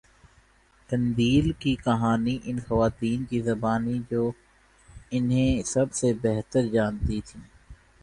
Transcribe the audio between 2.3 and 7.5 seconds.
ان خواتین کی زبانی جو انہیں سب سےبہتر جانتی تھیں